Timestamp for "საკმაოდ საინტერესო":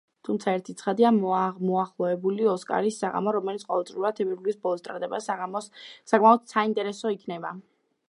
5.31-7.19